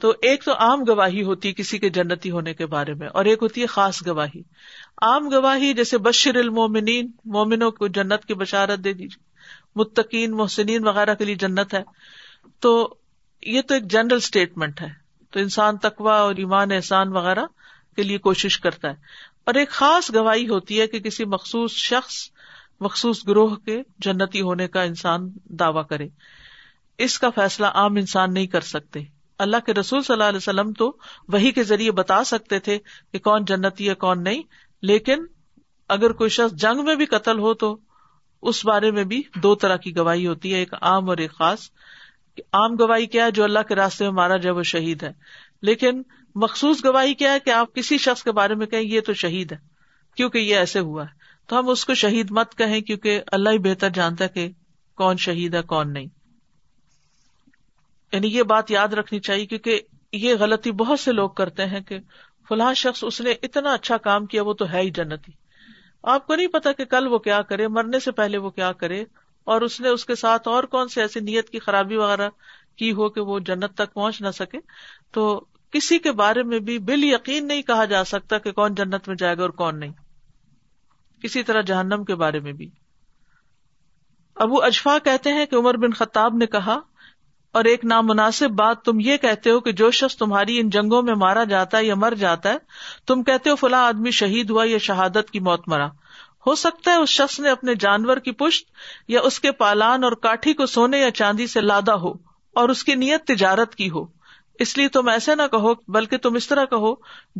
[0.00, 3.24] تو ایک تو عام گواہی ہوتی ہے کسی کے جنتی ہونے کے بارے میں اور
[3.32, 4.40] ایک ہوتی ہے خاص گواہی
[5.10, 9.25] عام گواہی جیسے بشر المومنین مومنوں کو جنت کی بشارت دے دیجیے
[9.76, 11.82] متقین محسنین وغیرہ کے لیے جنت ہے
[12.66, 12.70] تو
[13.54, 14.88] یہ تو ایک جنرل اسٹیٹمنٹ ہے
[15.32, 17.44] تو انسان تقوا اور ایمان احسان وغیرہ
[17.96, 19.14] کے لیے کوشش کرتا ہے
[19.50, 22.14] اور ایک خاص گواہی ہوتی ہے کہ کسی مخصوص شخص
[22.86, 25.28] مخصوص گروہ کے جنتی ہونے کا انسان
[25.60, 26.08] دعوی کرے
[27.06, 29.00] اس کا فیصلہ عام انسان نہیں کر سکتے
[29.44, 30.90] اللہ کے رسول صلی اللہ علیہ وسلم تو
[31.32, 32.78] وہی کے ذریعے بتا سکتے تھے
[33.12, 34.42] کہ کون جنتی ہے کون نہیں
[34.92, 35.24] لیکن
[35.98, 37.76] اگر کوئی شخص جنگ میں بھی قتل ہو تو
[38.50, 41.68] اس بارے میں بھی دو طرح کی گواہی ہوتی ہے ایک عام اور ایک خاص
[42.52, 45.12] عام گواہی کیا ہے جو اللہ کے راستے میں مارا جائے وہ شہید ہے
[45.68, 46.02] لیکن
[46.42, 49.52] مخصوص گواہی کیا ہے کہ آپ کسی شخص کے بارے میں کہیں یہ تو شہید
[49.52, 49.56] ہے
[50.16, 53.58] کیونکہ یہ ایسے ہوا ہے تو ہم اس کو شہید مت کہیں کیونکہ اللہ ہی
[53.68, 54.48] بہتر جانتا ہے کہ
[55.02, 56.06] کون شہید ہے کون نہیں
[58.12, 59.80] یعنی یہ بات یاد رکھنی چاہیے کیونکہ
[60.12, 61.98] یہ غلطی بہت سے لوگ کرتے ہیں کہ
[62.48, 65.32] فلاں شخص اس نے اتنا اچھا کام کیا وہ تو ہے ہی جنتی
[66.14, 69.04] آپ کو نہیں پتا کہ کل وہ کیا کرے مرنے سے پہلے وہ کیا کرے
[69.54, 72.28] اور اس نے اس کے ساتھ اور کون سی ایسی نیت کی خرابی وغیرہ
[72.78, 74.58] کی ہو کہ وہ جنت تک پہنچ نہ سکے
[75.14, 75.26] تو
[75.72, 79.16] کسی کے بارے میں بھی بال یقین نہیں کہا جا سکتا کہ کون جنت میں
[79.18, 79.92] جائے گا اور کون نہیں
[81.22, 82.68] کسی طرح جہنم کے بارے میں بھی
[84.44, 86.78] ابو اجفا کہتے ہیں کہ عمر بن خطاب نے کہا
[87.56, 91.14] اور ایک نامناسب بات تم یہ کہتے ہو کہ جو شخص تمہاری ان جنگوں میں
[91.20, 92.58] مارا جاتا ہے یا مر جاتا ہے
[93.06, 95.86] تم کہتے ہو فلاں آدمی شہید ہوا یا شہادت کی موت مرا
[96.46, 98.66] ہو سکتا ہے اس شخص نے اپنے جانور کی پشت
[99.14, 102.12] یا اس کے پالان اور کاٹھی کو سونے یا چاندی سے لادا ہو
[102.62, 104.04] اور اس کی نیت تجارت کی ہو
[104.64, 106.94] اس لیے تم ایسے نہ کہو بلکہ تم اس طرح کہو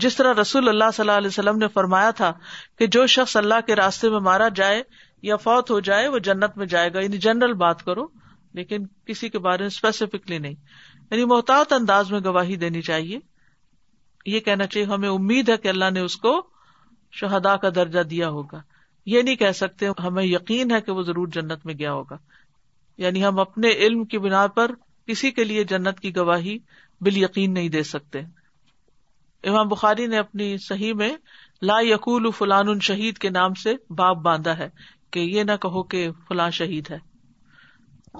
[0.04, 2.32] جس طرح رسول اللہ صلی اللہ علیہ وسلم نے فرمایا تھا
[2.78, 4.82] کہ جو شخص اللہ کے راستے میں مارا جائے
[5.32, 8.06] یا فوت ہو جائے وہ جنت میں جائے گا یعنی جنرل بات کرو
[8.56, 10.54] لیکن کسی کے بارے میں اسپیسیفکلی نہیں
[11.10, 13.18] یعنی محتاط انداز میں گواہی دینی چاہیے
[14.34, 16.30] یہ کہنا چاہیے ہمیں امید ہے کہ اللہ نے اس کو
[17.20, 18.60] شہدا کا درجہ دیا ہوگا
[19.14, 22.16] یہ نہیں کہہ سکتے ہمیں یقین ہے کہ وہ ضرور جنت میں گیا ہوگا
[23.04, 24.70] یعنی ہم اپنے علم کی بنا پر
[25.10, 26.58] کسی کے لیے جنت کی گواہی
[27.06, 28.20] بال یقین نہیں دے سکتے
[29.50, 31.10] امام بخاری نے اپنی صحیح میں
[31.70, 34.68] لا یقول فلان شہید کے نام سے باپ باندھا ہے
[35.16, 36.98] کہ یہ نہ کہو کہ فلاں شہید ہے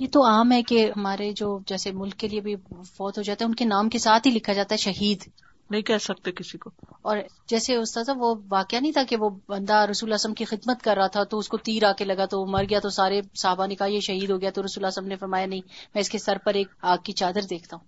[0.00, 2.54] یہ تو عام ہے کہ ہمارے جو جیسے ملک کے لیے بھی
[2.96, 5.22] فوت ہو جاتا ہے ان کے نام کے ساتھ ہی لکھا جاتا ہے شہید
[5.70, 6.70] نہیں کہہ سکتے کسی کو
[7.12, 7.16] اور
[7.48, 11.22] جیسے استاد وہ واقعہ نہیں تھا کہ وہ بندہ رسول کی خدمت کر رہا تھا
[11.32, 13.74] تو اس کو تیر آ کے لگا تو وہ مر گیا تو سارے صحابہ نے
[13.76, 15.60] کہا یہ شہید ہو گیا تو رسول نے فرمایا نہیں
[15.94, 17.84] میں اس کے سر پر ایک آگ کی چادر دیکھتا ہوں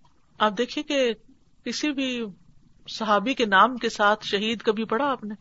[0.48, 1.02] آپ دیکھیے کہ
[1.64, 2.10] کسی بھی
[2.96, 5.34] صحابی کے نام کے ساتھ شہید کبھی پڑھا آپ نے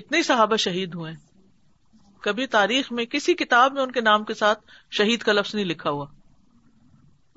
[0.00, 1.23] کتنے صحابہ شہید ہوئے ہیں
[2.24, 4.60] کبھی تاریخ میں کسی کتاب میں ان کے نام کے ساتھ
[4.98, 6.04] شہید کا لفظ نہیں لکھا ہوا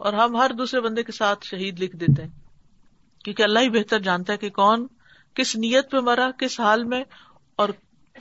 [0.07, 2.29] اور ہم ہر دوسرے بندے کے ساتھ شہید لکھ دیتے ہیں
[3.25, 4.85] کیونکہ اللہ ہی بہتر جانتا ہے کہ کون
[5.39, 7.03] کس نیت پہ مرا کس حال میں
[7.63, 7.69] اور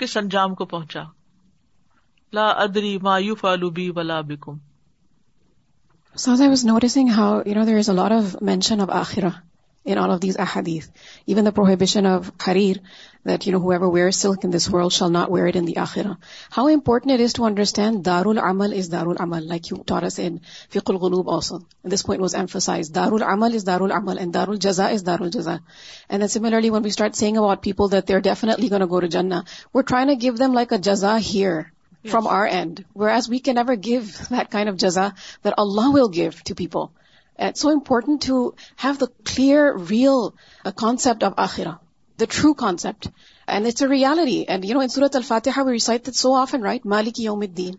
[0.01, 1.03] کس انجام کو پہنچا
[2.39, 4.65] لا ادری ما یو فالو بی ولا بکم
[6.21, 9.31] So I was noticing how you know there is a lot of mention of akhirah
[11.55, 12.79] prohibition of خرید
[13.29, 14.49] دیٹ اویئر
[15.11, 16.07] ناٹ ویئر آخر
[16.57, 23.65] ہاؤ امپورٹنس ٹو انڈرسٹینڈ دار المل از دار المل لائک وز امفرسائز دار المل از
[23.67, 25.57] دار المل اینڈ دار جزا از دار الزا
[26.37, 28.69] سرلیٹ seeing about پیپلٹلی
[29.75, 31.59] what try no give them like a جزا here
[32.11, 35.07] from our and where we can give that کاف جزا
[35.45, 36.81] wait Allah will give to people
[37.45, 38.49] it so important to
[38.85, 41.71] have the clear real concept of آخرا
[42.21, 43.09] the true concept
[43.55, 46.65] and it's a reality and you know in سورت الفاتحہ we recite so of and
[46.67, 47.75] right مالک یوم الدین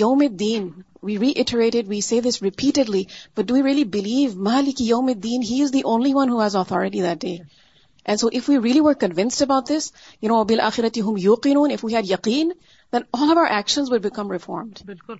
[0.00, 0.68] یوم الدین
[1.02, 3.02] we reiterated we see this repeatedly
[3.36, 7.20] but do really believe مالک یوم الدین he is the only one has authority that
[7.20, 9.90] day and so if we really were convinced about this
[10.22, 12.50] you know بل آخرت ہوم یوقین if we had یقین
[12.94, 15.14] then all of our actions will become reformed بالکل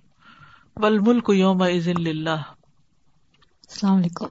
[0.83, 1.63] ولمل کو یوم
[3.71, 4.25] السلام علیکم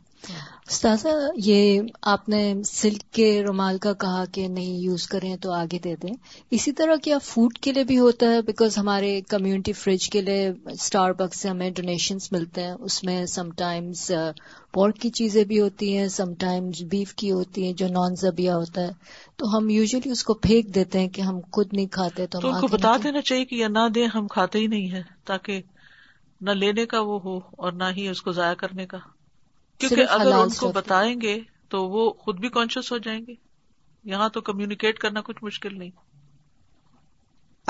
[0.70, 1.08] استاذہ
[1.44, 1.80] یہ
[2.12, 6.12] آپ نے سلک کے رومال کا کہا کہ نہیں یوز کریں تو آگے دے دیں
[6.58, 10.46] اسی طرح کیا فوڈ کے لیے بھی ہوتا ہے بیکاز ہمارے کمیونٹی فریج کے لیے
[10.72, 14.10] اسٹار بکس سے ہمیں ڈونیشنس ملتے ہیں اس میں سم ٹائمز
[14.72, 18.50] پورک کی چیزیں بھی ہوتی ہیں سم ٹائمز بیف کی ہوتی ہیں جو نان زبیہ
[18.62, 18.90] ہوتا ہے
[19.36, 22.66] تو ہم یوزلی اس کو پھینک دیتے ہیں کہ ہم خود نہیں کھاتے تو ہم
[22.72, 25.02] بتا دینا چاہیے کہ یہ نہ دیں ہم کھاتے ہی نہیں ہے
[25.32, 25.60] تاکہ
[26.40, 28.98] نہ لینے کا وہ ہو اور نہ ہی اس کو ضائع کرنے کا
[29.80, 31.38] کیونکہ اگر ان کو بتائیں گے
[31.74, 33.34] تو وہ خود بھی کانشیس ہو جائیں گے
[34.12, 35.90] یہاں تو کمیونیکیٹ کرنا کچھ مشکل نہیں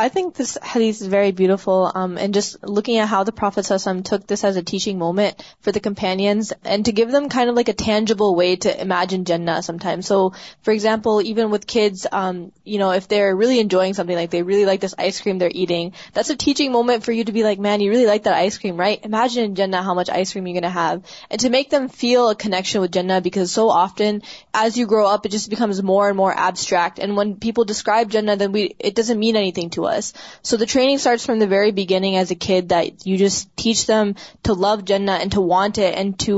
[0.00, 3.66] I think this hadith is very beautiful, um, and just looking at how the Prophet
[3.66, 7.10] sallallahu alaihi wasallam took this as a teaching moment for the companions and to give
[7.12, 10.06] them kind of like a tangible way to imagine Jannah sometimes.
[10.06, 10.32] So,
[10.62, 14.80] for example, even with kids, um, if they're really enjoying something, like they really like
[14.80, 17.82] this ice cream they're eating, that's a teaching moment for you to be like, man,
[17.82, 19.04] you really like that ice cream, right?
[19.04, 21.02] Imagine in Jannah how much ice cream you're going to have.
[21.28, 24.22] And to make them feel a connection with Jannah, because so often
[24.54, 26.98] as you grow up, it just becomes more and more abstract.
[27.00, 29.78] And when people describe Jannah, then it doesn't mean anything to us.
[29.90, 30.10] was.
[30.50, 33.84] So the training starts from the very beginning as a kid that you just teach
[33.92, 34.12] them
[34.48, 36.34] to love Jannah and to want it and to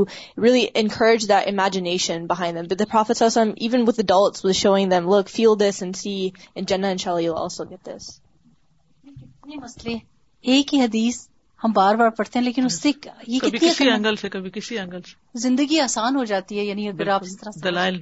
[0.47, 2.71] really encourage that imagination behind them.
[2.73, 6.19] But the Prophet Sallallahu even with adults, was showing them, look, feel this and see,
[6.57, 8.11] and Jannah, inshallah, you'll also get this.
[11.65, 12.91] ہم بار بار پڑھتے ہیں لیکن اس سے
[13.33, 17.09] یہ کسی angle سے کبھی کسی اینگل سے زندگی آسان ہو جاتی ہے یعنی اگر
[17.17, 18.01] آپ اس طرح سے دلائل